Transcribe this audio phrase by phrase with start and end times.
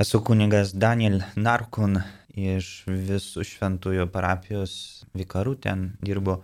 [0.00, 1.98] Esu kunigas Daniel Narkun
[2.32, 4.72] iš visų šventųjų parapijos
[5.12, 6.38] vikarų ten dirbu.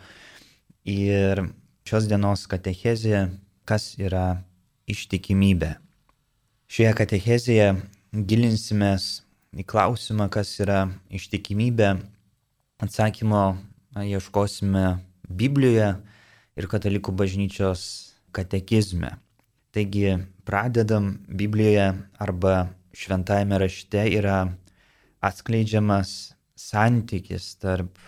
[0.84, 1.40] Ir
[1.88, 3.30] šios dienos katechezė,
[3.64, 4.42] kas yra
[4.92, 5.72] ištikimybė.
[6.68, 7.72] Šioje katechezėje
[8.12, 9.08] gilinsimės
[9.56, 11.94] į klausimą, kas yra ištikimybė.
[12.84, 13.44] Atsakymo
[14.04, 14.98] ieškosime
[15.32, 15.94] Biblijoje
[16.60, 17.90] ir katalikų bažnyčios
[18.36, 19.16] katekizme.
[19.72, 22.66] Taigi pradedam Biblijoje arba
[22.96, 24.38] šventajame rašte yra
[25.24, 27.98] atskleidžiamas santykis tarp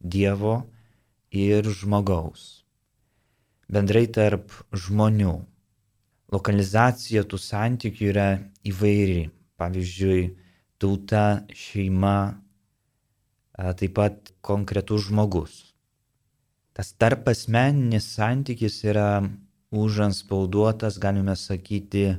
[0.00, 0.62] Dievo
[1.30, 2.64] ir žmogaus.
[3.68, 5.34] Bendrai tarp žmonių.
[6.32, 8.28] Lokalizacija tų santykių yra
[8.66, 9.28] įvairi.
[9.60, 10.22] Pavyzdžiui,
[10.80, 12.40] tauta, šeima,
[13.76, 15.58] taip pat konkretus žmogus.
[16.72, 19.20] Tas tarp asmeninis santykis yra
[19.70, 22.16] užanspauduotas, galime sakyti,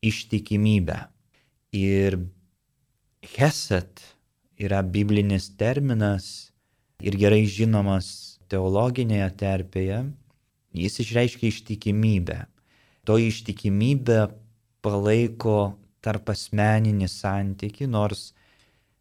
[0.00, 1.02] ištikimybę.
[1.72, 2.18] Ir
[3.36, 4.00] Heset
[4.58, 6.50] yra biblinis terminas
[7.02, 9.98] ir gerai žinomas teologinėje terpėje.
[10.72, 12.38] Jis išreiškia ištikimybę.
[13.04, 14.28] To ištikimybė
[14.84, 18.32] palaiko tarp asmeninį santyki, nors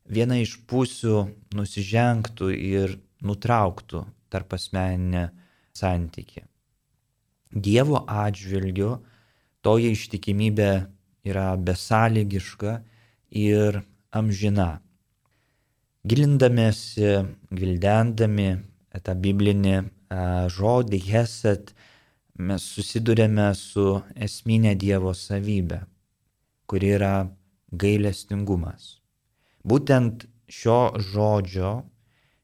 [0.08, 5.30] viena iš pusių nusižengtų ir nutrauktų tarp asmeninę
[5.76, 6.44] santyki.
[7.52, 8.98] Dievo atžvilgiu
[9.64, 10.72] toji ištikimybė
[11.28, 12.80] yra besąlygiška
[13.32, 14.80] ir amžina.
[16.08, 18.50] Gilindamėsi, gvildendami
[19.04, 19.78] tą biblinį
[20.56, 21.74] žodį Hesed,
[22.38, 25.82] mes susidurėme su esminė Dievo savybė,
[26.70, 27.16] kuri yra
[27.72, 29.02] gailestingumas.
[29.68, 31.74] Būtent šio žodžio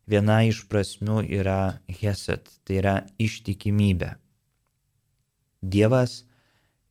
[0.09, 4.15] viena iš prasmių yra Hesed, tai yra ištikimybė.
[5.63, 6.23] Dievas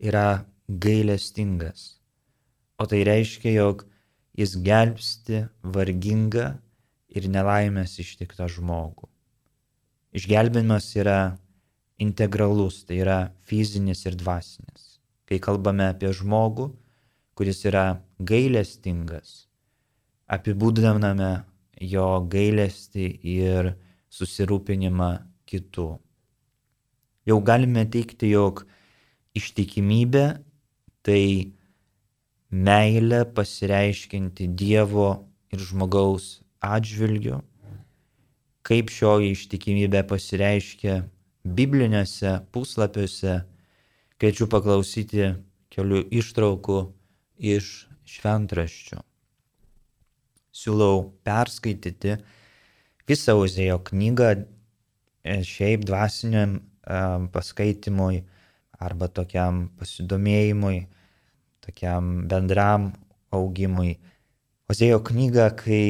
[0.00, 1.98] yra gailestingas.
[2.78, 3.86] O tai reiškia, jog
[4.36, 6.56] jis gelbsti vargingą
[7.12, 9.08] ir nelaimės ištiktą žmogų.
[10.16, 11.18] Išgelbėjimas yra
[12.02, 14.98] integralus, tai yra fizinis ir dvasinis.
[15.28, 16.70] Kai kalbame apie žmogų,
[17.36, 19.46] kuris yra gailestingas,
[20.28, 21.32] apibūdiname
[21.80, 23.72] jo gailestį ir
[24.12, 25.12] susirūpinimą
[25.48, 25.88] kitų.
[27.28, 28.64] Jau galime teikti, jog
[29.38, 30.26] ištikimybė
[31.06, 31.52] tai
[32.52, 35.08] meilė pasireiškinti Dievo
[35.52, 37.40] ir žmogaus atžvilgiu,
[38.62, 41.00] kaip šioji ištikimybė pasireiškia
[41.42, 43.40] bibliniuose puslapiuose,
[44.20, 45.32] kviečiu paklausyti
[45.72, 46.82] kelių ištraukų
[47.52, 47.72] iš
[48.06, 49.00] šventraščių.
[50.52, 52.18] Siūlau perskaityti
[53.08, 54.44] visą Ozėjo knygą e,
[55.48, 56.60] šiaip dvasiniam
[57.32, 58.22] paskaitimui
[58.82, 60.86] arba tokiam pasidomėjimui,
[61.62, 62.90] tokiam bendram
[63.32, 63.96] augimui.
[64.72, 65.82] Ozėjo knygą, kai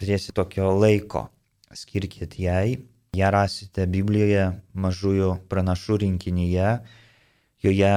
[0.00, 1.28] turėsite tokio laiko,
[1.74, 2.80] skirkit jai.
[3.16, 4.46] Ja rasite Biblijoje
[4.78, 6.74] mažųjų pranašų rinkinyje,
[7.64, 7.94] joje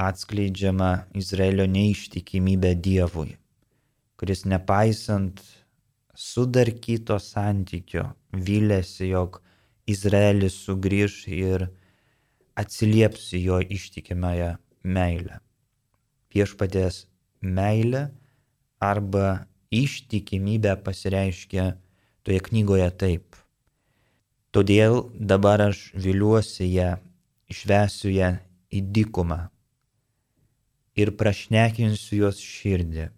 [0.00, 0.90] atskleidžiama
[1.20, 3.34] Izraelio neištikimybė Dievui,
[4.16, 5.42] kuris nepaisant
[6.16, 9.42] sudarkyto santykio vilėsi, jog
[9.90, 11.66] Izraelis sugrįž ir
[12.60, 14.54] atsilieps jo ištikimąją
[14.84, 15.38] meilę.
[16.34, 17.04] Viešpatės
[17.40, 18.08] meilė
[18.80, 21.66] arba ištikimybė pasireiškia
[22.26, 23.38] toje knygoje taip.
[24.50, 26.90] Todėl dabar aš viliuosi ją,
[27.50, 28.34] išvesiu ją
[28.70, 29.40] į dykumą
[31.00, 33.08] ir prašnekinsiu jos širdį.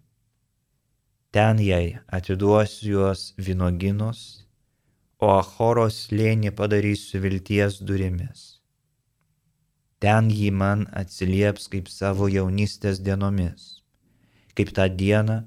[1.33, 4.45] Ten jai atiduosiu jos vynoginus,
[5.17, 8.52] o Achoros lėnį padarysiu vilties durimis
[10.03, 13.61] ten jį man atsilieps kaip savo jaunystės dienomis,
[14.57, 15.37] kaip tą dieną,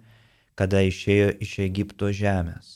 [0.56, 2.70] kada išėjo iš Egipto žemės.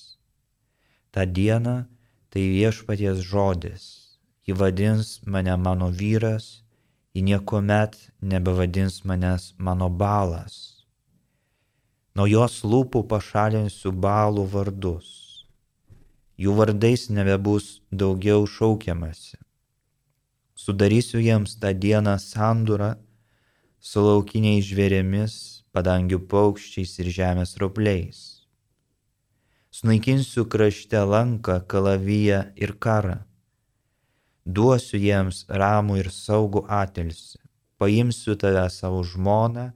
[1.09, 1.89] Ta diena
[2.29, 3.87] tai viešpaties žodis,
[4.45, 6.61] ji vadins mane mano vyras,
[7.17, 10.85] ji niekuomet nebevadins manęs mano balas.
[12.15, 15.09] Nuo jos lūpų pašalinsiu balų vardus,
[16.37, 19.41] jų vardais nebebus daugiau šaukiamasi
[20.61, 22.91] sudarysiu jiems tą dieną sandūrą
[23.89, 25.35] su laukiniais žvėrėmis,
[25.73, 28.19] padangių paukščiais ir žemės ropliais.
[29.73, 33.17] Sunaikinsiu krašte lanką, kalaviją ir karą.
[34.45, 37.39] Duosiu jiems ramų ir saugų atilsi.
[37.81, 39.71] Paimsiu tave savo žmoną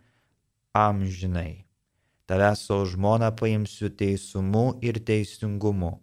[0.77, 1.65] amžinai.
[2.29, 5.95] Tave savo žmoną paimsiu teisumu ir teisingumu,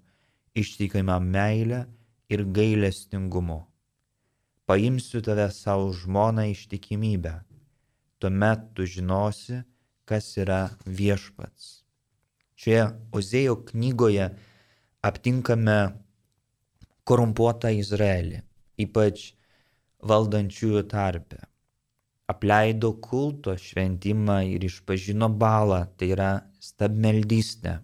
[0.57, 1.85] ištikimą meilę
[2.33, 3.67] ir gailestingumu
[4.71, 7.33] paimsiu tave savo žmoną ištikimybę.
[8.23, 9.57] Tuomet tu žinosi,
[10.07, 11.81] kas yra viešpats.
[12.55, 14.29] Šioje Ozėjo knygoje
[15.03, 15.75] aptinkame
[17.03, 18.39] korumpuotą Izraelį,
[18.85, 19.25] ypač
[20.07, 21.41] valdančiųjų tarpe.
[22.31, 26.29] Apleido kulto šventimą ir išpažino balą, tai yra
[26.63, 27.75] stabmeldystę.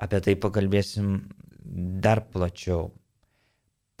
[0.00, 1.20] Apie tai pakalbėsim
[2.00, 2.88] dar plačiau.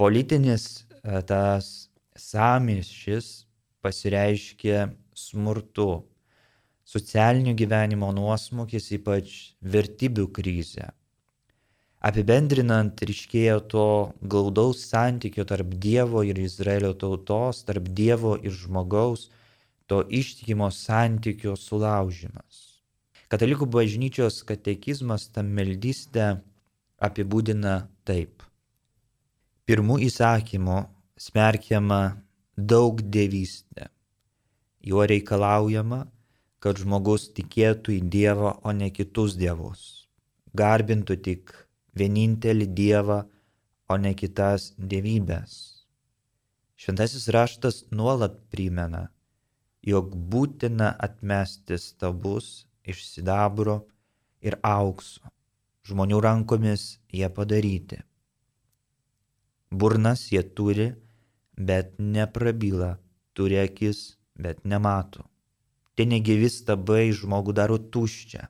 [0.00, 3.48] Politinis e, tas samišis
[3.82, 6.04] pasireiškia smurtu,
[6.84, 10.88] socialinio gyvenimo nuosmukis, ypač vertybių krizė.
[11.98, 13.86] Apibendrinant, ryškėjo to
[14.22, 19.26] glaudaus santykio tarp Dievo ir Izraelio tautos, tarp Dievo ir žmogaus,
[19.90, 22.68] to ištikimo santykio sulaužimas.
[23.28, 26.38] Katalikų bažnyčios katekizmas tam meldystę
[27.02, 28.44] apibūdina taip.
[29.68, 30.78] Pirmų įsakymų
[31.18, 32.02] smerkiama
[32.56, 33.88] daug dievystė.
[34.82, 36.04] Juo reikalaujama,
[36.62, 40.08] kad žmogus tikėtų į Dievą, o ne kitus dievus.
[40.58, 41.52] Garbintų tik
[41.98, 43.18] vienintelį Dievą,
[43.88, 45.84] o ne kitas dievybės.
[46.78, 49.08] Šventasis raštas nuolat primena,
[49.82, 53.80] jog būtina atmesti stabus iš sidabro
[54.42, 55.26] ir aukso.
[55.88, 58.02] Žmonių rankomis jie padaryti.
[59.72, 60.92] Burnas jie turi,
[61.58, 62.94] bet neprabyla,
[63.34, 65.26] turi akis, bet nemato
[65.98, 68.44] tie negyvi stabai žmogų daro tuščią.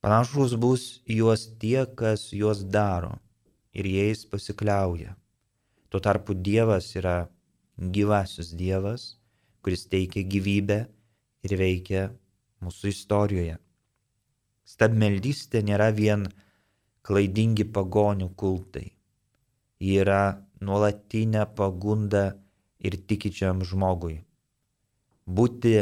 [0.00, 3.18] Panašus bus juos tie, kas juos daro
[3.76, 5.12] ir jais pasikliauja.
[5.92, 7.28] Tuo tarpu Dievas yra
[7.76, 9.18] gyvasis Dievas,
[9.60, 10.78] kuris teikia gyvybę
[11.44, 12.06] ir veikia
[12.64, 13.58] mūsų istorijoje.
[14.64, 16.24] Stabmeldystė nėra vien
[17.04, 18.86] klaidingi pagonių kultai.
[19.78, 22.24] Yra nuolatinė pagunda
[22.82, 24.24] ir tikičiam žmogui.
[25.28, 25.74] Būti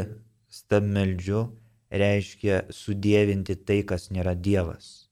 [0.53, 1.47] stabmeldžiu
[1.89, 5.07] reiškia sudėvinti tai, kas nėra Dievas.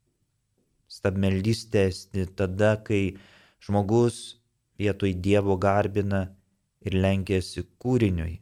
[0.92, 1.90] Stabmeldystė
[2.38, 3.18] tada, kai
[3.64, 4.38] žmogus
[4.80, 6.28] vietoj Dievo garbina
[6.86, 8.40] ir lenkėsi kūriniui,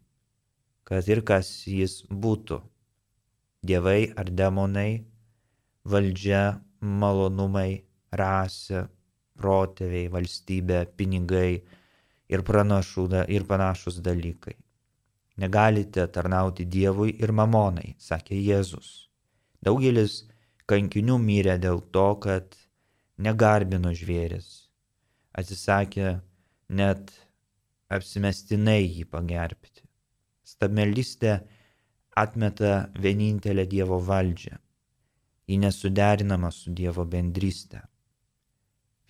[0.84, 2.60] kad ir kas jis būtų-
[3.70, 5.06] dievai ar demonai,
[5.86, 8.88] valdžia, malonumai, rasė,
[9.44, 11.62] protėviai, valstybė, pinigai
[12.34, 14.56] ir, pranašų, ir panašus dalykai.
[15.44, 19.10] Negalite tarnauti Dievui ir mamonai, sakė Jėzus.
[19.66, 20.22] Daugelis
[20.70, 22.56] kankinių mirė dėl to, kad
[23.18, 24.70] negarbino žvėris.
[25.34, 26.20] Atsisakė
[26.70, 27.14] net
[27.90, 29.82] apsimestinai jį pagerbti.
[30.46, 31.40] Stabmeldystė
[32.20, 34.60] atmeta vienintelę Dievo valdžią.
[35.48, 37.82] Ji nesuderinama su Dievo bendrystė.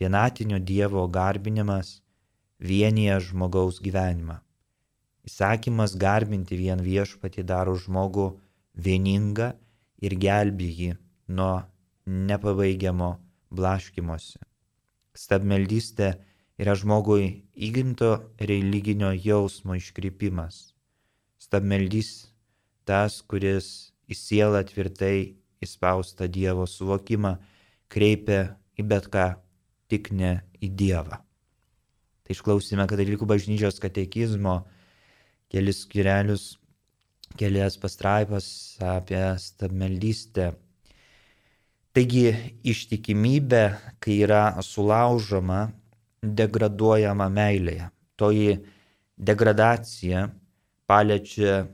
[0.03, 2.01] Vienatinio Dievo garbinimas
[2.59, 4.35] vienyje žmogaus gyvenimą.
[5.23, 8.25] Įsakymas garbinti vien viešpatį daro žmogų
[8.75, 9.53] vieningą
[10.03, 10.89] ir gelbė jį
[11.37, 11.53] nuo
[12.03, 13.07] nepabaigiamo
[13.47, 14.41] blaškimuose.
[15.15, 16.09] Stabmeldystė
[16.59, 18.11] yra žmogui įgimto
[18.51, 20.73] religinio jausmo iškrypimas.
[21.39, 22.11] Stabmeldys
[22.83, 27.37] tas, kuris į sielą tvirtai įspaustą Dievo suvokimą
[27.87, 28.41] kreipia
[28.75, 29.29] į bet ką,
[29.93, 31.21] tik ne į Dievą.
[32.23, 34.63] Tai išklausime katalikų bažnyčios katekizmo
[35.53, 36.43] kelis skirelius,
[37.37, 38.47] kelias pastraipas
[38.81, 40.53] apie stabmeldystę.
[41.93, 42.31] Taigi
[42.65, 43.63] ištikimybė,
[44.01, 45.67] kai yra sulaužoma,
[46.23, 47.91] degraduojama meilėje.
[48.17, 48.55] Toji
[49.17, 50.25] degradacija
[50.89, 51.67] paliečia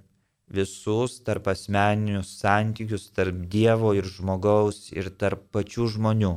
[0.50, 6.34] visus tarp asmeninius santykius tarp Dievo ir žmogaus ir tarp pačių žmonių.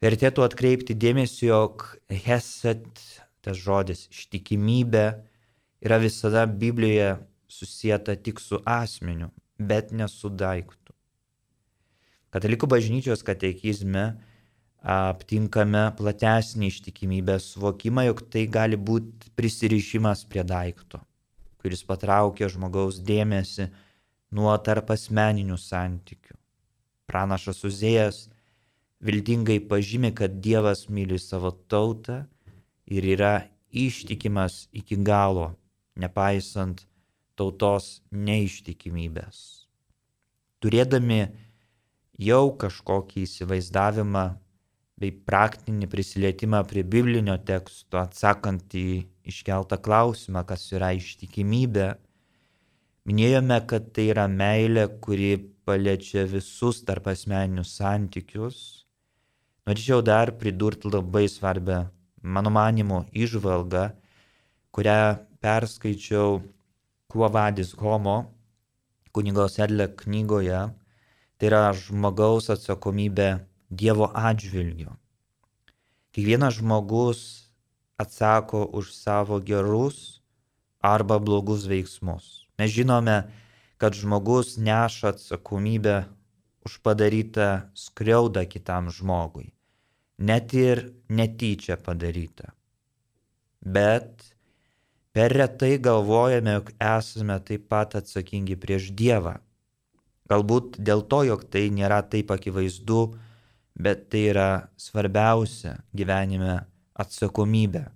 [0.00, 3.02] Vertėtų atkreipti dėmesį, jog Heset,
[3.44, 5.04] tas žodis ištikimybė,
[5.84, 7.18] yra visada Biblijoje
[7.52, 9.28] susijęta tik su asmeniu,
[9.60, 10.94] bet ne su daiktu.
[12.32, 14.06] Katalikų bažnyčios katekizme
[14.80, 21.02] aptinkame platesnį ištikimybės suvokimą, jog tai gali būti prisirišimas prie daikto,
[21.60, 23.68] kuris patraukia žmogaus dėmesį
[24.32, 26.38] nuo tarp asmeninių santykių.
[27.10, 28.29] Pranašas Uzėjas
[29.04, 32.24] viltingai pažymė, kad Dievas myli savo tautą
[32.86, 33.34] ir yra
[33.70, 35.54] ištikimas iki galo
[36.00, 36.84] nepaisant
[37.38, 39.66] tautos neištikimybės.
[40.60, 41.22] Turėdami
[42.20, 44.24] jau kažkokį įsivaizdavimą
[45.00, 51.94] bei praktinį prisilietimą prie biblinio teksto, atsakant į iškeltą klausimą, kas yra ištikimybė,
[53.08, 55.32] minėjome, kad tai yra meilė, kuri
[55.64, 58.79] paliečia visus tarp asmeninius santykius.
[59.68, 61.86] Norėčiau dar pridurti labai svarbę,
[62.22, 63.90] mano manimo, išvalgą,
[64.72, 65.00] kurią
[65.42, 66.40] perskaičiau
[67.10, 68.30] Kuo vadis homo
[69.10, 70.60] kunigos Edlė knygoje,
[71.38, 73.40] tai yra žmogaus atsakomybė
[73.70, 74.92] Dievo atžvilgiu.
[76.14, 77.20] Kiekvienas žmogus
[77.98, 80.20] atsako už savo gerus
[80.82, 82.46] arba blogus veiksmus.
[82.58, 83.30] Mes žinome,
[83.78, 86.04] kad žmogus neša atsakomybę
[86.66, 89.52] už padarytą skriaudą kitam žmogui,
[90.18, 92.52] net ir netyčia padarytą.
[93.60, 94.24] Bet
[95.12, 99.38] per retai galvojame, jog esame taip pat atsakingi prieš Dievą.
[100.30, 103.00] Galbūt dėl to, jog tai nėra taip akivaizdu,
[103.74, 106.60] bet tai yra svarbiausia gyvenime
[106.94, 107.88] atsakomybė,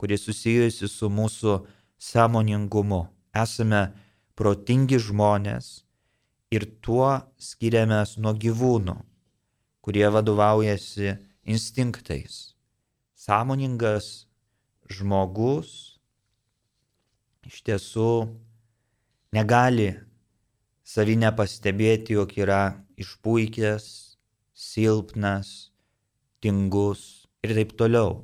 [0.00, 1.60] kuri susijusi su mūsų
[2.00, 3.04] sąmoningumu.
[3.34, 3.92] Esame
[4.34, 5.83] protingi žmonės
[6.54, 7.08] ir tuo
[7.40, 8.94] skiriamės nuo gyvūnų,
[9.84, 12.54] kurie vadovaujasi instinktais.
[13.18, 14.26] Sąmoningas
[14.90, 15.98] žmogus
[17.44, 18.10] iš tiesų
[19.36, 19.90] negali
[20.84, 22.62] savinę pastebėti, jog yra
[23.00, 23.86] išpuikęs,
[24.54, 25.70] silpnas,
[26.40, 28.22] tingus ir taip toliau.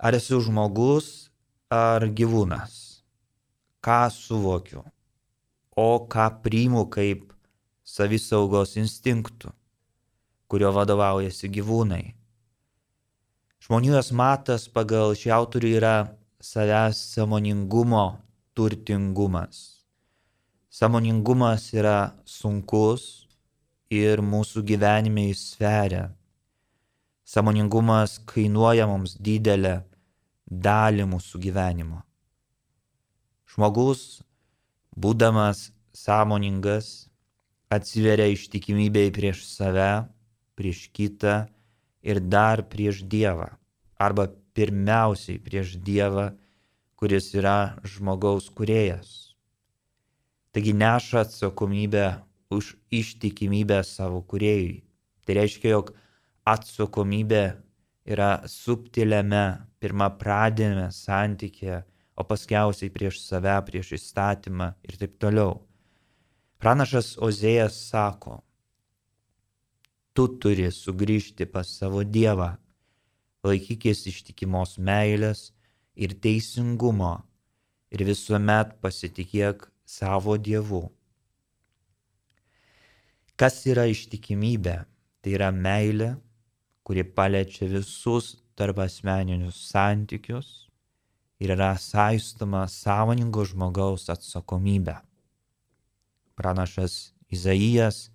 [0.00, 1.30] Ar esu žmogus
[1.70, 3.04] ar gyvūnas?
[3.84, 4.84] Ką suvokiu?
[5.76, 7.28] O ką priimu kaip
[7.86, 9.52] savisaugos instinktų,
[10.50, 12.04] kurio vadovaujasi gyvūnai?
[13.60, 15.94] Žmonijos matas pagal šį autorių yra
[16.42, 18.06] savęs samoningumo
[18.56, 19.84] turtingumas.
[20.70, 23.26] Samoningumas yra sunkus
[23.90, 26.08] ir mūsų gyvenime įsveria.
[27.26, 29.80] Samoningumas kainuoja mums didelę
[30.50, 32.00] dalį mūsų gyvenimo.
[33.50, 34.22] Žmogus,
[35.00, 37.08] būdamas sąmoningas,
[37.72, 40.06] atsiveria ištikimybei prieš save,
[40.58, 41.46] prieš kitą
[42.02, 43.48] ir dar prieš Dievą.
[44.00, 46.30] Arba pirmiausiai prieš Dievą,
[46.98, 49.32] kuris yra žmogaus kuriejas.
[50.52, 52.06] Taigi neša atsakomybę
[52.50, 54.82] už ištikimybę savo kuriejui.
[55.24, 55.92] Tai reiškia, jog
[56.44, 57.44] atsakomybė
[58.10, 59.44] yra subtiliame,
[59.78, 61.84] pirmą pradėme santykė,
[62.20, 65.56] o paskiausiai prieš save, prieš įstatymą ir taip toliau.
[66.60, 68.42] Pranašas Ozėjas sako,
[70.12, 72.52] tu turi sugrįžti pas savo Dievą,
[73.48, 75.48] laikykis ištikimos meilės
[75.96, 77.14] ir teisingumo
[77.88, 80.84] ir visuomet pasitikėk savo Dievu.
[83.40, 84.82] Kas yra ištikimybė?
[85.20, 86.14] Tai yra meilė,
[86.84, 90.69] kuri paliečia visus tarp asmeninius santykius
[91.40, 94.98] ir yra saistoma sąmoningo žmogaus atsakomybė.
[96.36, 98.10] Pranašas Izaijas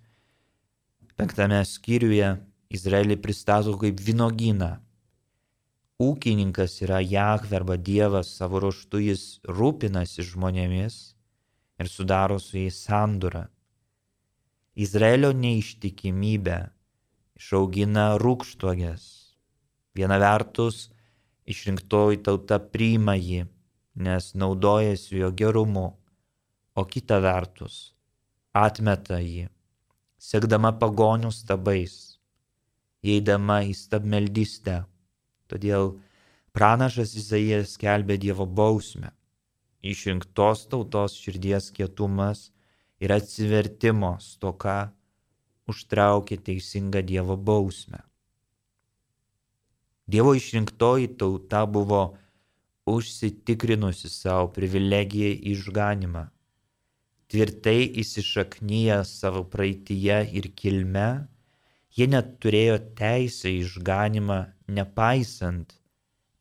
[1.18, 2.36] penktame skyriuje
[2.76, 4.76] Izraelį pristato kaip vynogyną.
[6.02, 10.96] Ūkininkas yra Jahve arba Dievas, savo ruoštų jis rūpinasi žmonėmis
[11.80, 13.46] ir sudaro su jais sandurą.
[14.76, 16.58] Izraelio neištikimybė
[17.40, 19.06] išaugina rūkštuogės.
[19.96, 20.90] Viena vertus,
[21.46, 23.44] išrinktoji tauta priima jį,
[23.96, 25.86] nes naudojasi jo gerumu,
[26.76, 27.94] o kita vertus,
[28.52, 29.46] atmeta jį,
[30.18, 32.18] sekdama pagonių stabais,
[33.06, 34.82] įeidama į stabmeldystę.
[35.46, 35.94] Todėl
[36.56, 39.12] pranašas Izaijas skelbė Dievo bausmę.
[39.86, 42.50] Išrinktos tautos širdies kietumas
[42.98, 44.90] ir atsivertimo stoka
[45.70, 48.02] užtraukė teisingą Dievo bausmę.
[50.06, 52.02] Dievo išrinktoji tauta buvo
[52.86, 56.26] užsitikrinusi savo privilegiją išganimą,
[57.26, 61.08] tvirtai įsišaknyję savo praeitie ir kilme,
[61.96, 64.38] jie net turėjo teisę išganimą
[64.78, 65.74] nepaisant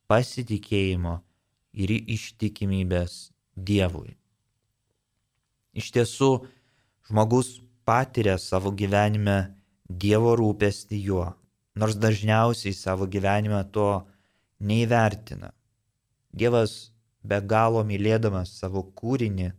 [0.09, 1.15] pasitikėjimo
[1.73, 3.15] ir ištikimybės
[3.55, 4.13] Dievui.
[5.79, 6.29] Iš tiesų,
[7.07, 7.49] žmogus
[7.87, 9.37] patiria savo gyvenime
[9.89, 11.25] Dievo rūpestį juo,
[11.75, 13.89] nors dažniausiai savo gyvenime to
[14.59, 15.51] neįvertina.
[16.31, 16.91] Dievas
[17.23, 19.51] be galo mylėdamas savo kūrinį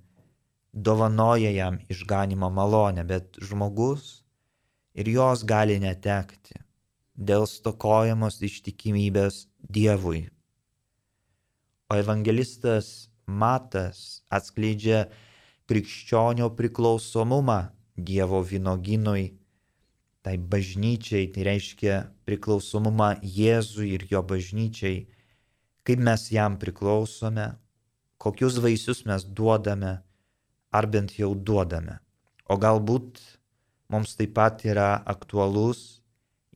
[0.73, 4.23] dovanoja jam išganimo malonę, bet žmogus
[4.95, 6.61] ir jos gali netekti
[7.17, 10.29] dėl stokojamos ištikimybės Dievui.
[11.91, 15.07] O evangelistas Matas atskleidžia
[15.67, 17.59] krikščionio priklausomumą
[17.97, 19.33] Dievo vynoginui,
[20.27, 25.05] tai bažnyčiai, tai reiškia priklausomumą Jėzui ir jo bažnyčiai,
[25.87, 27.45] kaip mes jam priklausome,
[28.19, 29.93] kokius vaisius mes duodame,
[30.75, 32.01] ar bent jau duodame.
[32.51, 33.21] O galbūt
[33.87, 36.01] mums taip pat yra aktualus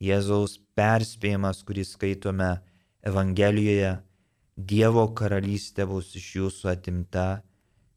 [0.02, 2.56] Jėzaus perspėjimas, kurį skaitome
[3.06, 4.00] Evangelijoje,
[4.56, 7.28] Dievo karalystė bus iš jūsų atimta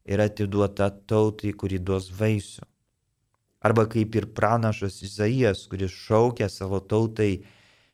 [0.06, 2.62] yra atiduota tautai, kuri duos vaisių.
[3.64, 7.44] Arba kaip ir pranašas Izaijas, kuris šaukia savo tautai,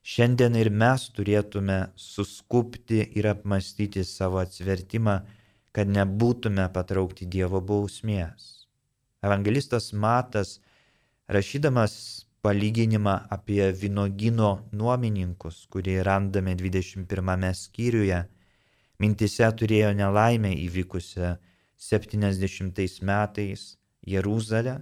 [0.03, 5.21] šiandien ir mes turėtume suskupti ir apmastyti savo atsvertimą,
[5.71, 8.67] kad nebūtume patraukti Dievo bausmės.
[9.23, 10.59] Evangelistas Matas,
[11.31, 11.95] rašydamas
[12.43, 18.25] palyginimą apie vynogino nuomininkus, kurį randame 21 skyriuje,
[18.99, 21.37] mintise turėjo nelaimę įvykusią
[21.79, 24.81] 70 metais Jeruzalė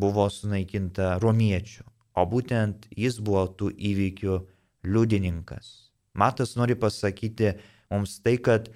[0.00, 1.84] buvo sunaikinta romiečių,
[2.18, 4.38] o būtent jis buvo tų įvykių
[4.86, 5.90] liudininkas.
[6.14, 7.54] Matas nori pasakyti
[7.90, 8.70] mums tai, kad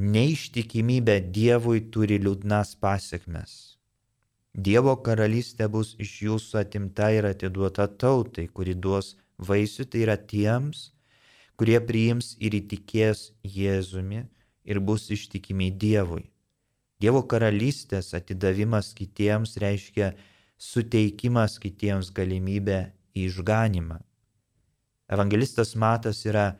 [0.00, 3.76] neištikimybė Dievui turi liūdnas pasiekmes.
[4.54, 10.90] Dievo karalystė bus iš jūsų atimta ir atiduota tautai, kuri duos vaisių, tai yra tiems,
[11.54, 14.24] kurie priims ir įtikės Jėzumi
[14.64, 16.24] ir bus ištikimi Dievui.
[17.00, 20.10] Dievo karalystės atidavimas kitiems reiškia
[20.60, 22.80] suteikimas kitiems galimybę
[23.16, 23.98] į išganimą.
[25.10, 26.52] Evangelistas Matas yra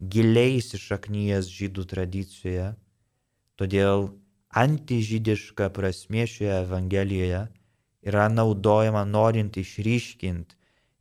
[0.00, 2.68] giliai įsišaknyjęs žydų tradicijoje,
[3.56, 4.10] todėl
[4.52, 7.46] antižydiška prasmė šioje Evangelijoje
[8.06, 10.56] yra naudojama norint išryškinti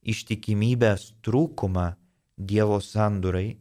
[0.05, 1.91] ištikimybės trūkumą
[2.35, 3.57] Dievo sandurai,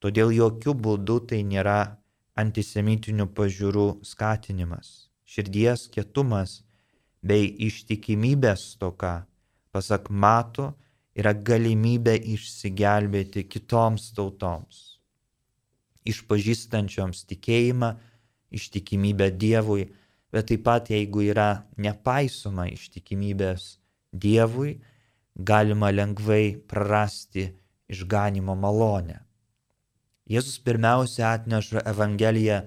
[0.00, 1.96] todėl jokių būdų tai nėra
[2.40, 6.60] antisemitinių pažiūrų skatinimas, širdies kietumas
[7.22, 9.26] bei ištikimybės toka,
[9.72, 10.72] pasak mato,
[11.14, 15.00] yra galimybė išsigelbėti kitoms tautoms,
[16.08, 17.94] išpažįstančioms tikėjimą,
[18.50, 19.88] ištikimybę Dievui,
[20.32, 23.76] bet taip pat jeigu yra nepaisoma ištikimybės
[24.10, 24.78] Dievui,
[25.34, 27.50] galima lengvai prarasti
[27.90, 29.20] išganimo malonę.
[30.30, 32.60] Jėzus pirmiausia atneša Evangeliją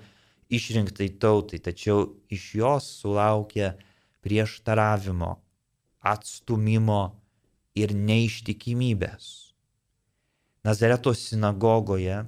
[0.51, 3.73] išrinktai tautai, tačiau iš jos sulaukia
[4.23, 5.35] prieštaravimo,
[6.03, 7.01] atstumimo
[7.75, 9.53] ir neištikimybės.
[10.63, 12.23] Nazareto sinagogoje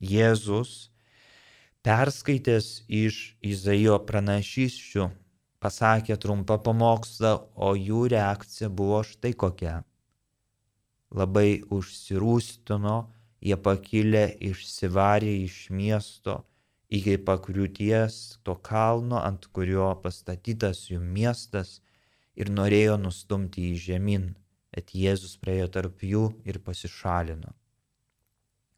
[0.00, 0.88] Jėzus
[1.84, 5.10] perskaitęs iš Izaijo pranašysčių,
[5.60, 9.80] pasakė trumpą pamokslą, o jų reakcija buvo štai kokia.
[11.12, 12.96] Labai užsirūstino,
[13.44, 16.40] jie pakilę išsivarė iš miesto
[16.90, 21.78] iki pakriūties to kalno, ant kurio pastatytas jų miestas
[22.34, 24.30] ir norėjo nustumti į žemyn,
[24.74, 27.54] bet Jėzus praėjo tarp jų ir pasišalino.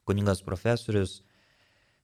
[0.05, 1.21] Kuningas profesorius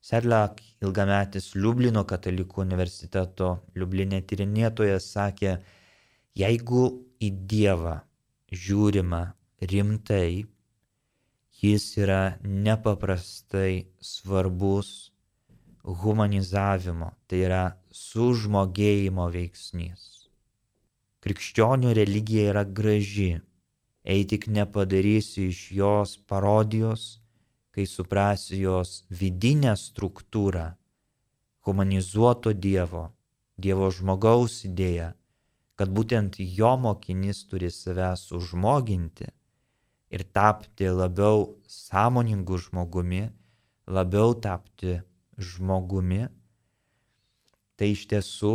[0.09, 5.57] Serlak, ilgametis Liublino katalikų universiteto Liublinė tyrinėtojas, sakė,
[6.39, 6.85] jeigu
[7.19, 7.97] į Dievą
[8.55, 9.25] žiūrima
[9.73, 10.47] rimtai,
[11.59, 15.11] jis yra nepaprastai svarbus
[15.85, 17.63] humanizavimo, tai yra
[17.95, 20.31] sužmogėjimo veiksnys.
[21.25, 23.41] Krikščionių religija yra graži,
[24.07, 27.19] jei tik nepadarysi iš jos parodijos,
[27.75, 30.73] kai suprasi jos vidinę struktūrą,
[31.67, 33.09] humanizuoto Dievo,
[33.59, 35.13] Dievo žmogaus idėją,
[35.79, 39.29] kad būtent jo mokinys turi save sužmoginti
[40.15, 43.29] ir tapti labiau sąmoningų žmogumi,
[43.87, 44.99] labiau tapti
[45.39, 46.27] žmogumi,
[47.79, 48.55] tai iš tiesų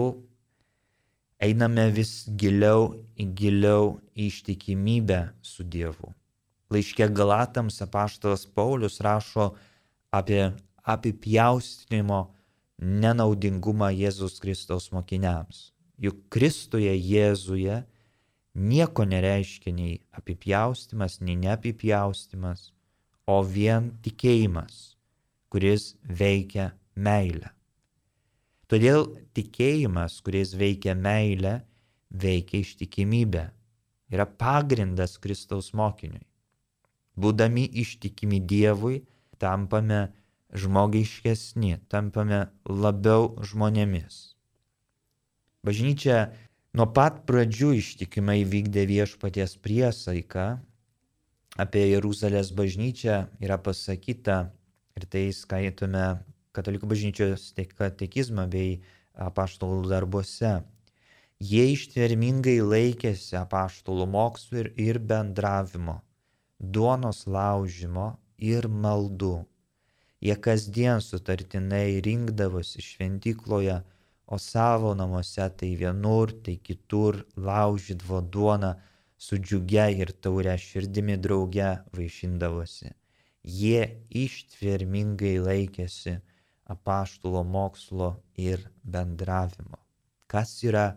[1.44, 6.12] einame vis giliau į giliau į ištikimybę su Dievu.
[6.74, 9.54] Laiške Galatams apaštalas Paulius rašo
[10.12, 10.52] apie
[10.84, 12.22] apipjaustinimo
[12.80, 15.72] nenaudingumą Jėzus Kristaus mokiniams.
[16.02, 17.84] Juk Kristuje Jėzuje
[18.54, 22.72] nieko nereiškia nei apipjaustimas, nei neapipjaustimas,
[23.26, 24.93] o vien tikėjimas,
[25.54, 27.52] kuris veikia meilę.
[28.66, 29.06] Todėl
[29.38, 31.60] tikėjimas, kuris veikia meilę,
[32.10, 33.44] veikia ištikimybę.
[34.14, 36.26] Yra pagrindas Kristaus mokiniui.
[37.14, 39.04] Būdami ištikimi Dievui,
[39.38, 40.08] tampame
[40.58, 44.34] žmogiškesni, tampame labiau žmonėmis.
[45.66, 46.34] Bažnyčia
[46.74, 50.48] nuo pat pradžių ištikimai vykdė viešpaties priesaiką.
[51.62, 54.48] Apie Jeruzalės bažnyčią yra pasakyta
[55.00, 56.06] ir tai skaitome
[56.54, 58.80] katalikų bažnyčios katekizmą bei
[59.14, 60.62] apaštalų darbuose.
[61.44, 66.00] Jie ištvermingai laikėsi apaštalų mokslo ir, ir bendravimo
[66.64, 69.44] duonos laužimo ir maldų.
[70.24, 73.82] Jie kasdien sutartinai rinkdavosi šventykloje,
[74.28, 78.72] o savo namuose tai vienur, tai kitur laužydavo duoną
[79.20, 82.94] su džiugia ir taurė širdimi drauge vaišindavosi.
[83.44, 86.18] Jie ištvermingai laikėsi
[86.72, 89.84] apaštulo mokslo ir bendravimo.
[90.34, 90.96] kas yra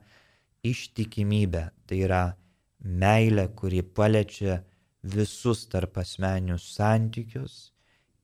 [0.64, 1.68] ištikimybė.
[1.86, 2.22] Tai yra
[2.80, 4.62] meilė, kuri paliečia
[5.06, 7.56] visus tarp asmenius santykius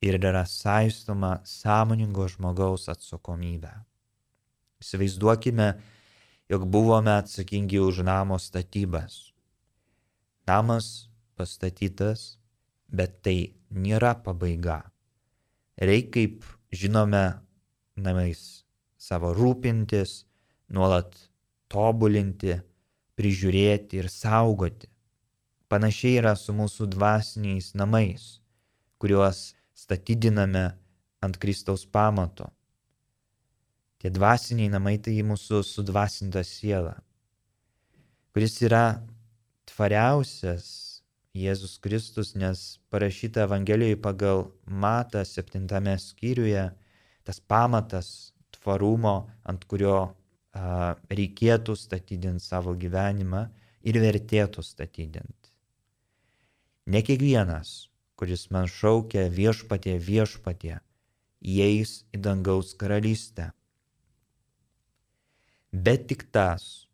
[0.02, 3.74] ir yra saistoma sąmoningo žmogaus atsakomybė.
[4.82, 5.68] Įsivaizduokime,
[6.50, 9.30] jog buvome atsakingi už namo statybas.
[10.48, 11.06] Namas
[11.38, 12.41] pastatytas,
[12.92, 14.82] bet tai nėra pabaiga.
[15.80, 17.24] Reikia, kaip žinome,
[17.96, 18.62] namais
[19.00, 20.22] savo rūpintis,
[20.72, 21.16] nuolat
[21.72, 22.60] tobulinti,
[23.18, 24.88] prižiūrėti ir saugoti.
[25.72, 28.42] Panašiai yra su mūsų dvasiniais namais,
[29.00, 30.66] kuriuos statydiname
[31.24, 32.50] ant Kristaus pamato.
[34.02, 36.96] Tie dvasiniai namai tai mūsų sudvasinta siela,
[38.34, 39.00] kuris yra
[39.70, 40.66] tvariausias
[41.32, 46.66] Jėzus Kristus, nes parašyta Evangelijoje pagal Matą septintame skyriuje,
[47.24, 48.08] tas pamatas
[48.58, 49.14] tvarumo,
[49.48, 53.46] ant kurio a, reikėtų statydinti savo gyvenimą
[53.88, 55.54] ir vertėtų statydinti.
[56.92, 60.76] Ne kiekvienas, kuris man šaukia viešpatie viešpatie,
[61.40, 63.52] įeis į dangaus karalystę
[65.72, 66.86] bet tik tas,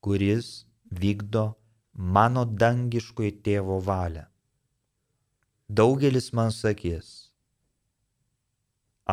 [0.00, 1.54] kuris vykdo
[2.00, 4.24] mano dangiškojo tėvo valią.
[5.80, 7.10] Daugelis man sakys,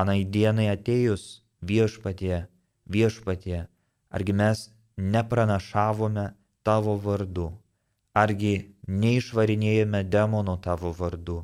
[0.02, 1.26] anai dienai atėjus
[1.71, 2.47] viešpatie,
[2.95, 3.60] viešpatie,
[4.10, 4.63] argi mes
[4.97, 6.26] nepranašavome
[6.63, 7.52] tavo vardu,
[8.23, 8.56] argi
[8.88, 11.38] neišvarinėjome demono tavo vardu,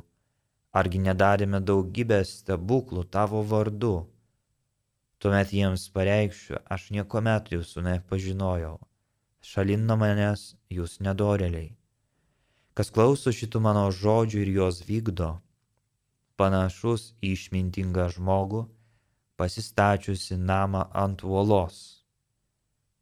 [0.71, 3.93] argi nedarėme daugybę stebuklų tavo vardu
[5.23, 8.73] Tuomet jiems pareikšiu, aš niekuomet jūsų nepažinojau.
[9.43, 11.73] Šalin nuo manęs jūs nedoreliai.
[12.73, 15.29] Kas klauso šitų mano žodžių ir juos vykdo,
[16.39, 18.63] panašus į išmintingą žmogų,
[19.37, 21.79] pasistačiusi namą ant uolos.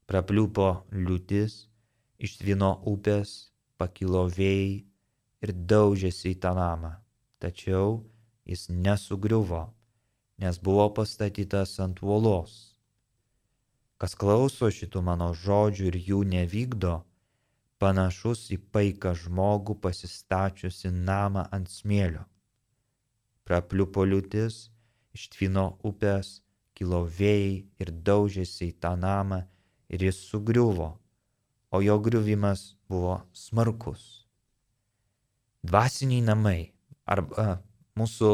[0.09, 1.67] Prapliupo liūtis,
[2.19, 4.81] ištvino upės, pakilo vėjai
[5.45, 6.97] ir daužėsi į tą namą,
[7.39, 8.01] tačiau
[8.49, 9.69] jis nesugriuvo
[10.41, 12.70] nes buvo pastatytas ant uolos.
[14.01, 16.93] Kas klauso šitų mano žodžių ir jų nevykdo,
[17.77, 22.23] panašus į paiką žmogų pasistačiusi namą ant smėlio.
[23.45, 24.71] Prapliupo liūtis,
[25.13, 26.39] ištvino upės,
[26.73, 29.43] kilo vėjai ir daužėsi į tą namą
[29.93, 30.89] ir jis sugriuvo,
[31.69, 34.25] o jo griuvimas buvo smarkus.
[35.61, 36.71] Dvasiniai namai
[37.05, 37.59] arba
[38.01, 38.31] mūsų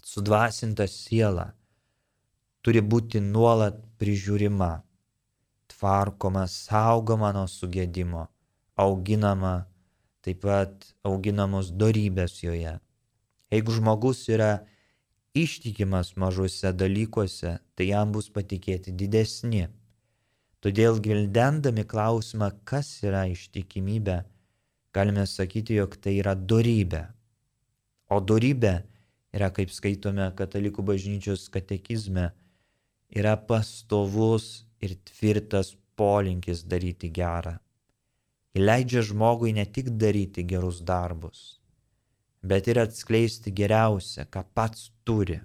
[0.00, 1.50] sudvasinta siela
[2.64, 4.72] turi būti nuolat prižiūrima,
[5.70, 8.26] tvarkoma, saugoma nuo sugėdimo,
[8.74, 9.54] auginama,
[10.22, 12.76] taip pat auginamos darybės joje.
[13.52, 14.64] Jeigu žmogus yra
[15.34, 19.68] ištikimas mažuose dalykuose, tai jam bus patikėti didesni.
[20.62, 24.22] Todėl gvildendami klausimą, kas yra ištikimybė,
[24.94, 27.06] galime sakyti, jog tai yra darybė.
[28.12, 28.76] O darybė
[29.34, 32.30] yra, kaip skaitome katalikų bažnyčios katekizme,
[33.12, 37.58] yra pastovus ir tvirtas polinkis daryti gerą.
[38.56, 41.60] Įleidžia žmogui ne tik daryti gerus darbus,
[42.44, 45.40] bet ir atskleisti geriausią, ką pats turi.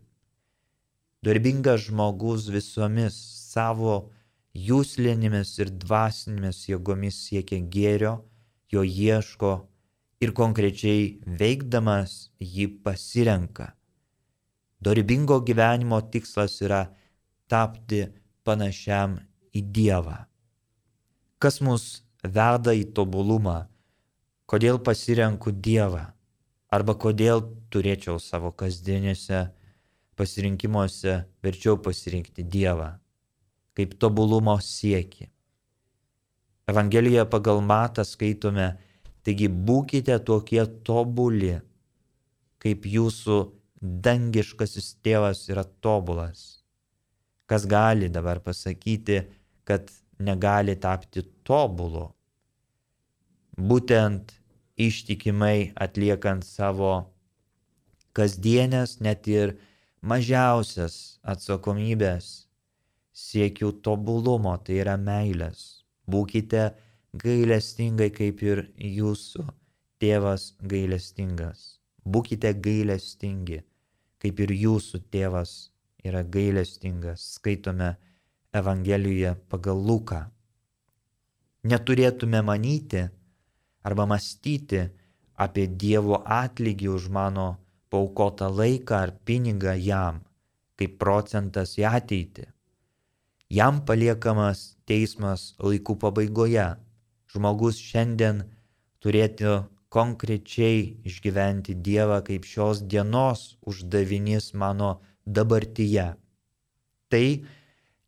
[1.24, 3.16] Darbingas žmogus visomis
[3.52, 4.12] savo
[4.58, 8.14] jūslėnimis ir dvasinėmis jėgomis siekia gėrio,
[8.72, 9.54] jo ieško
[10.24, 13.74] ir konkrečiai veikdamas jį pasirenka.
[14.84, 16.84] Dorybingo gyvenimo tikslas yra
[17.52, 18.06] tapti
[18.48, 19.18] panašiam
[19.56, 20.20] į Dievą.
[21.40, 23.66] Kas mus veda į tobulumą?
[24.48, 26.06] Kodėl pasirenku Dievą?
[26.72, 29.48] Arba kodėl turėčiau savo kasdienėse
[30.20, 32.96] pasirinkimuose verčiau pasirinkti Dievą
[33.78, 35.30] kaip tobulumo sieki.
[36.68, 38.72] Evangelijoje pagal matą skaitome,
[39.22, 41.60] taigi būkite tokie tobuli,
[42.58, 43.38] kaip jūsų
[44.08, 46.57] dangiškasis tėvas yra tobulas.
[47.48, 49.22] Kas gali dabar pasakyti,
[49.68, 52.10] kad negali tapti tobulu?
[53.58, 54.34] Būtent
[54.88, 56.92] ištikimai atliekant savo
[58.18, 59.56] kasdienės, net ir
[60.02, 62.28] mažiausias atsakomybės,
[63.14, 65.64] siekiu tobulumo, tai yra meilės.
[66.06, 66.70] Būkite
[67.24, 69.48] gailestingai, kaip ir jūsų
[70.04, 73.62] tėvas gailestingas būkite gailestingi,
[74.22, 75.54] kaip ir jūsų tėvas
[76.10, 77.96] yra gailestingas, skaitome
[78.56, 80.24] Evangelijoje pagal Luką.
[81.68, 83.04] Neturėtume manyti
[83.84, 84.86] arba mąstyti
[85.38, 87.48] apie Dievo atlygį už mano
[87.92, 90.22] paukotą laiką ar pinigą jam,
[90.80, 92.48] kaip procentas į ateitį.
[93.48, 96.68] Jam paliekamas teismas laikų pabaigoje.
[97.32, 98.44] Žmogus šiandien
[99.04, 99.54] turėtų
[99.94, 106.08] konkrečiai išgyventi Dievą kaip šios dienos uždavinys mano dabartyje.
[107.12, 107.28] Tai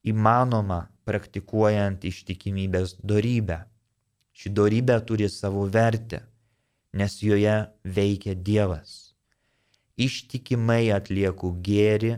[0.08, 3.63] įmanoma praktikuojant ištikimybės darybę.
[4.39, 6.23] Ši darybė turi savo vertę,
[6.95, 9.13] nes joje veikia Dievas.
[9.99, 12.15] Ištikimai atlieku gėri,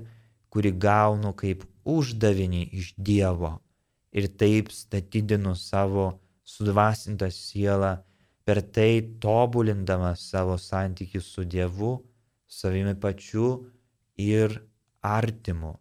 [0.53, 3.57] kurį gaunu kaip uždavinį iš Dievo
[4.11, 7.95] ir taip statydinu savo sudvasintą sielą,
[8.45, 11.93] per tai tobulindamas savo santykius su Dievu,
[12.47, 13.47] savimi pačiu
[14.17, 14.59] ir
[15.01, 15.75] artimu.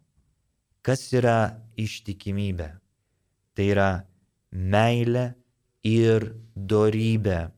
[0.81, 2.69] Kas yra ištikimybė?
[3.53, 3.89] Tai yra
[4.51, 5.31] meilė
[5.85, 7.51] ir dorybė,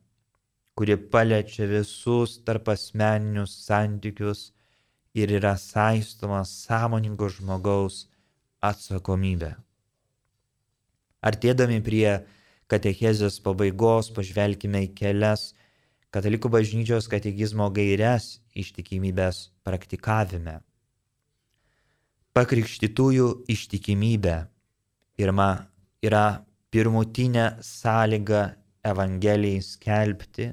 [0.76, 4.52] kuri paliečia visus tarp asmeninius santykius
[5.16, 8.08] ir yra saistoma sąmoningo žmogaus
[8.64, 9.54] atsakomybė.
[11.24, 12.08] Artėdami prie
[12.68, 15.54] katechezės pabaigos pažvelkime į kelias
[16.14, 20.60] Katalikų bažnyčios katekizmo gairias ištikimybės praktikavime.
[22.34, 24.36] Pakrikštytųjų ištikimybė
[25.14, 25.50] pirma
[26.02, 26.42] yra
[26.74, 28.40] pirmutinė sąlyga
[28.90, 30.48] Evangelijai skelbti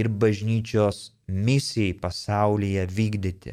[0.00, 3.52] ir bažnyčios misijai pasaulyje vykdyti.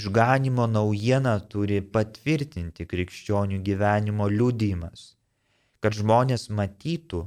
[0.00, 5.06] Išganimo naujiena turi patvirtinti krikščionių gyvenimo liudymas,
[5.78, 7.22] kad žmonės matytų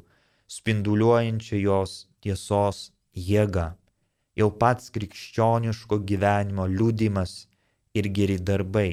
[0.57, 2.83] spinduliuojančią jos tiesos
[3.15, 3.71] jėgą.
[4.35, 7.39] Jau pats krikščioniško gyvenimo liudymas
[7.95, 8.91] ir geri darbai,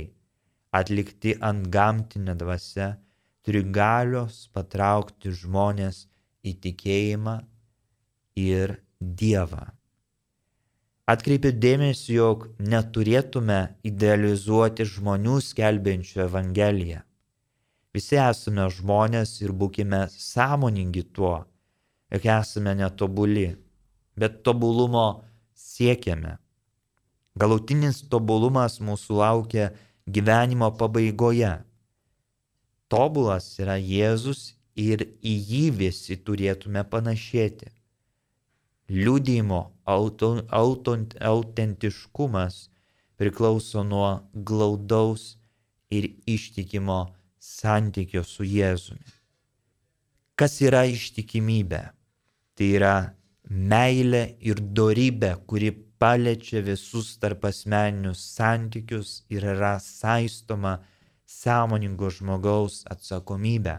[0.70, 2.94] atlikti ant gamtinę dvasę,
[3.42, 6.06] turi galios patraukti žmonės
[6.46, 7.36] į tikėjimą
[8.38, 9.70] ir Dievą.
[11.10, 17.00] Atkreipiu dėmesį, jog neturėtume idealizuoti žmonių skelbiančių Evangeliją.
[17.96, 21.32] Visi esame žmonės ir būkime sąmoningi tuo,
[22.12, 23.48] jog esame netobuli,
[24.14, 25.24] bet tobulumo
[25.56, 26.36] siekiame.
[27.40, 29.70] Galutinis tobulumas mūsų laukia
[30.14, 31.52] gyvenimo pabaigoje.
[32.90, 37.70] Tobulas yra Jėzus ir į jį visi turėtume panašėti
[38.90, 39.60] liūdėjimo
[41.30, 42.56] autentiškumas
[43.20, 45.36] priklauso nuo glaudaus
[45.90, 46.98] ir ištikimo
[47.38, 49.06] santykio su Jėzumi.
[50.34, 51.82] Kas yra ištikimybė?
[52.56, 52.94] Tai yra
[53.46, 60.78] meilė ir dorybė, kuri paliečia visus tarp asmeninius santykius ir yra saistoma
[61.28, 63.76] sąmoningo žmogaus atsakomybė.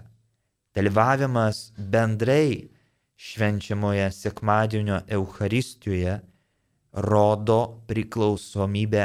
[0.78, 2.70] Dalyvavimas bendrai
[3.18, 6.20] švenčiamoje sekmadienio Eucharistijoje
[6.94, 9.04] rodo priklausomybę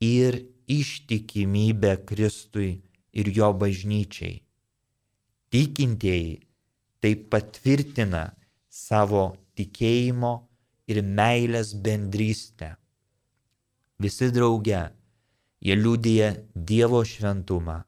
[0.00, 2.72] ir ištikimybę Kristui
[3.12, 4.40] ir jo bažnyčiai.
[5.52, 6.34] Tikintieji
[7.00, 8.24] tai patvirtina
[8.68, 10.32] savo tikėjimo
[10.86, 12.74] ir meilės bendrystę.
[14.02, 14.82] Visi drauge
[15.64, 17.80] jie liūdėja Dievo šventumą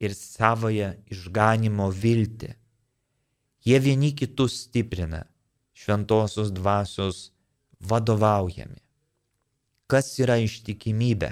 [0.00, 2.54] ir savoje išganimo viltį.
[3.66, 5.26] Jie vieni kitus stiprina,
[5.76, 7.30] šventosios dvasios
[7.80, 8.80] vadovaujami.
[9.90, 11.30] Kas yra ištikimybė?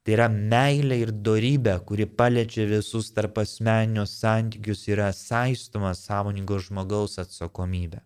[0.00, 7.18] Tai yra meilė ir dorybė, kuri paliečia visus tarp asmeninius santykius yra saistoma sąmoningo žmogaus
[7.20, 8.00] atsakomybė.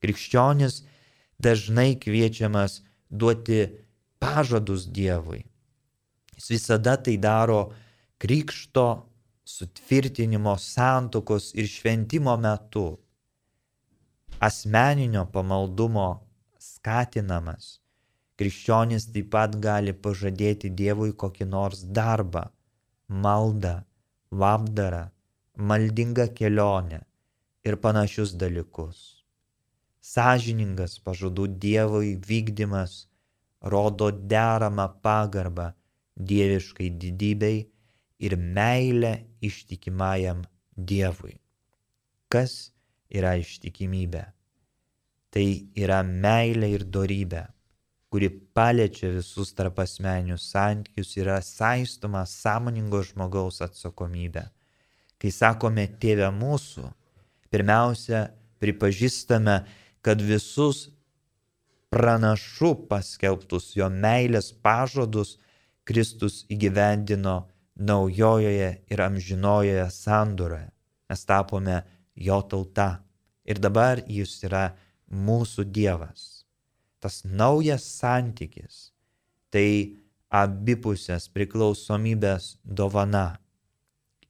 [0.00, 0.80] Krikščionis
[1.42, 3.60] dažnai kviečiamas duoti
[4.22, 5.44] pažadus Dievui.
[6.36, 7.60] Jis visada tai daro
[8.22, 8.86] krikšto
[9.44, 12.86] sutvirtinimo santokos ir šventimo metu
[14.42, 16.08] asmeninio pamaldumo
[16.58, 17.78] skatinamas,
[18.38, 22.44] krikščionis taip pat gali pažadėti Dievui kokį nors darbą,
[23.26, 23.74] maldą,
[24.42, 25.04] labdarą,
[25.70, 27.02] maldingą kelionę
[27.68, 29.11] ir panašius dalykus.
[30.02, 33.06] Sažiningas pažadų Dievui vykdymas
[33.62, 35.70] rodo deramą pagarbą
[36.18, 37.62] dieviškai didybei
[38.18, 40.42] ir meilę ištikimajam
[40.76, 41.36] Dievui.
[42.28, 42.72] Kas
[43.12, 44.24] yra ištikimybė?
[45.32, 45.46] Tai
[45.78, 47.44] yra meilė ir dorybė,
[48.12, 54.44] kuri paliečia visus tarp asmeninius santykius yra saistoma sąmoningo žmogaus atsakomybė.
[55.16, 56.84] Kai sakome tėvę mūsų,
[57.54, 58.26] pirmiausia,
[58.60, 59.62] pripažįstame,
[60.02, 60.88] kad visus
[61.92, 65.36] pranašų paskelbtus jo meilės pažadus
[65.86, 67.42] Kristus įgyvendino
[67.76, 70.68] naujojoje ir amžinojoje sandoroje.
[71.10, 71.82] Mes tapome
[72.14, 73.02] jo tauta
[73.44, 74.70] ir dabar jis yra
[75.12, 76.44] mūsų Dievas.
[77.02, 78.92] Tas naujas santykis
[79.52, 79.98] tai
[80.32, 83.36] abipusės priklausomybės dovana.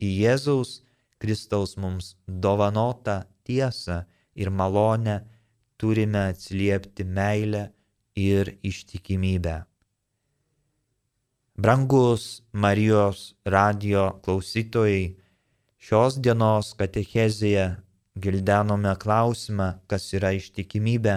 [0.02, 0.80] Į Jėzaus
[1.22, 4.02] Kristaus mums dovanotą tiesą
[4.35, 5.20] ir malonę
[5.82, 7.62] turime atsiliepti meilę
[8.14, 9.56] ir ištikimybę.
[11.58, 15.16] Brangus Marijos radio klausytojai,
[15.82, 17.66] šios dienos katechezėje
[18.14, 21.16] gildenome klausimą, kas yra ištikimybė,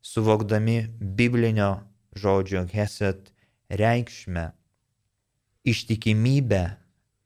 [0.00, 0.78] suvokdami
[1.18, 1.72] biblinio
[2.14, 3.34] žodžio Heset
[3.82, 4.46] reikšmę.
[5.66, 6.64] Ištikimybė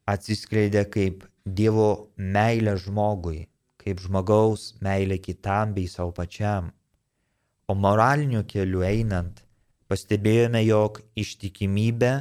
[0.09, 3.45] atsiskleidė kaip Dievo meilė žmogui,
[3.85, 6.73] kaip žmogaus meilė kitam bei savo pačiam.
[7.69, 9.45] O moraliniu keliu einant,
[9.89, 12.15] pastebėjome, jog ištikimybė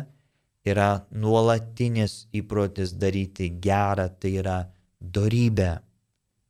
[0.67, 4.58] yra nuolatinis įprotis daryti gerą, tai yra
[4.99, 5.82] dorybė.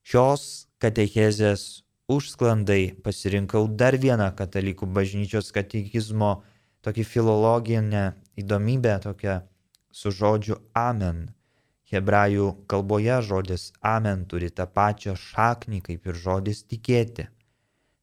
[0.04, 6.36] Šios katechezės užsklandai pasirinkau dar vieną katalikų bažnyčios katekizmo
[6.84, 8.04] tokį filologinę
[8.38, 9.40] įdomybę, tokią
[9.94, 11.30] su žodžiu amen.
[11.94, 17.28] Hebrajų kalboje žodis amen turi tą pačią šaknį kaip ir žodis tikėti.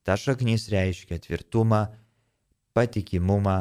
[0.06, 1.88] Ta šaknis reiškia tvirtumą,
[2.74, 3.58] patikimumą,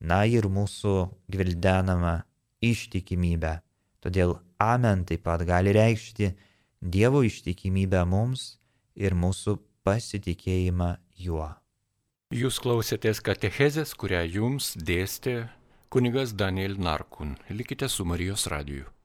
[0.00, 0.94] na ir mūsų
[1.32, 2.16] gvildenamą
[2.64, 3.58] ištikimybę.
[4.00, 6.32] Todėl amen taip pat gali reikšti
[6.80, 8.58] Dievo ištikimybę mums
[8.96, 11.48] ir mūsų pasitikėjimą juo.
[12.34, 15.46] Jūs klausėtės katechezės, kurią jums dėstė
[15.88, 17.36] kunigas Daniel Narkun.
[17.50, 18.95] Likite su Marijos radiju.